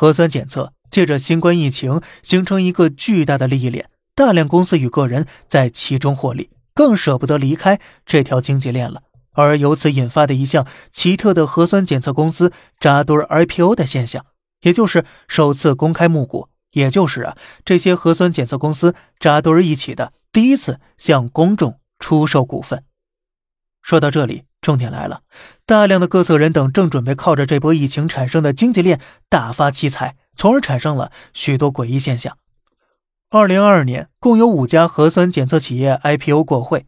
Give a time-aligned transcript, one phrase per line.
[0.00, 9.02] 核酸检测借着新冠疫情形成一个巨大的利益链，大量公司与个人在其中获利，更舍不得离开这条经济链了。
[9.32, 14.24] 而由此引发的一项奇特的核酸检测公司扎堆 IPO 的现象，
[14.62, 22.84] 也就是首次公开募股，也就是啊这些核酸检测公司扎堆一起的第一次向公众出售股份。
[23.82, 24.44] 说到这里。
[24.60, 25.22] 重点来了，
[25.64, 32.36] 大量的各色人等正准备靠着这波疫情产生的经济链大发奇财，从而产生了许多诡异现象。
[33.30, 36.84] 二零二二年，共有五家核酸检测企业 IPO 过会。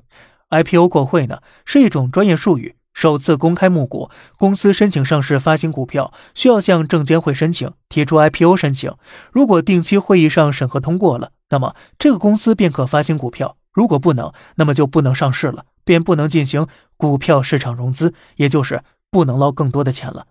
[0.51, 4.11] IPO 过会呢，是一种专业术语，首次公开募股。
[4.37, 8.93] 公司申请上市发行股票，需要向证监会申请提出 IPO 申请。
[9.31, 15.65] 如果定期会议上审核通过了，那么这个公司便可发行股票；如果不能，那么就不能上市了。
[15.85, 20.27] 便不能进行股票市场融资，也就是不能捞更多的钱了。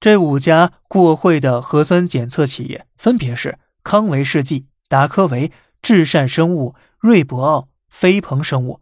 [0.00, 5.50] 这五家过会的核酸检测企业分别是康维世纪、达科维、
[5.82, 8.80] 至善生物、瑞博奥、飞鹏生物。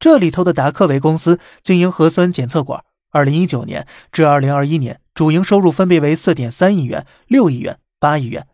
[0.00, 8.48] 这里头的达科维公司经营核酸检测管，二零一九年至二零二一年主营收入分别为四点三亿元、六亿元、八亿元。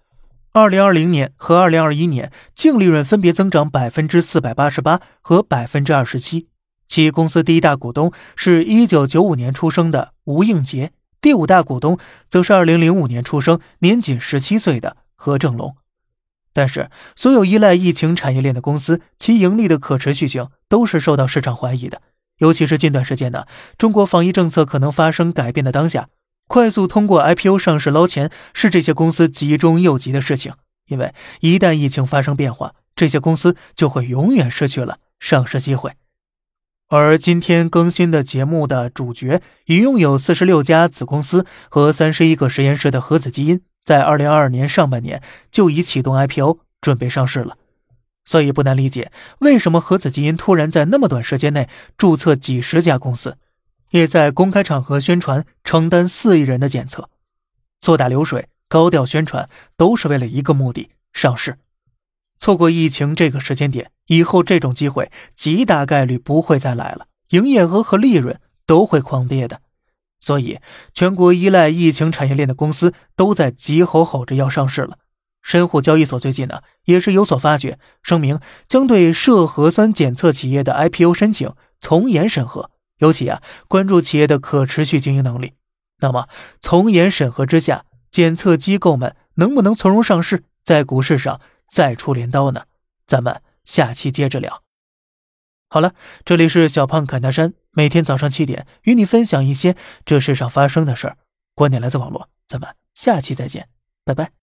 [0.52, 6.48] 二零二零年和二零二一年净利润分别增长百分之四百八十八和百分之二十七。
[6.88, 15.76] 其公司第一大股东是一九九五年出生的吴应杰，第五大股东则是二零零五年出生、年仅十七岁的何正龙。
[16.54, 22.00] 但是，所有依赖疫情产业链的公司，其盈利的可持续性都是受到市场怀疑的。
[22.38, 23.44] 尤其是近段时间呢，
[23.76, 26.08] 中国防疫政策可能发生改变的当下。
[26.48, 30.54] 快速通过 IPO 上市捞钱是这些公司急中又急的事情，
[30.86, 35.92] 因为一旦疫情发生变化，这些公司就会永远失去了上市机会。
[36.90, 47.58] 而今天更新的节目的主角，已拥有四十六家子公司和三十一个实验室的核子基因，在二零二二年上半年就已启动 IPO 准备上市了，
[48.24, 53.36] 所以不难理解为什么核子基因突然在那么短时间内注册几十家公司。
[53.90, 57.08] 也在公开场合宣传承担四亿人的检测，
[57.80, 59.48] 做大流水，高调宣传，
[59.78, 61.56] 都是为了一个目的：上市。
[62.38, 69.60] 错过疫情这个时间点，以后这种机会极大概率不会再来了，营业额和利润都会狂跌的。
[70.20, 70.58] 所以，
[70.92, 74.98] 全国依赖疫情产业链的公司都在急吼吼着要上市了。
[75.40, 82.70] 深沪交易所最近呢，也是有所发觉，声明将对涉核酸检测企业的 IPO 申请从严审核。
[82.98, 85.52] 尤其啊，关注企业的可持续经营能力。
[86.00, 86.28] 那么，
[86.60, 92.64] 从严审核之下，检测机构们能不能从容上市，在股市上再出镰刀呢？
[93.06, 94.62] 咱们下期接着聊。
[95.68, 101.18] 好了，这里是小胖侃大山，每天早上七点与你分享一些这世上发生的事儿。
[101.54, 103.68] 观点来自网络，咱们下期再见，
[104.04, 104.37] 拜拜。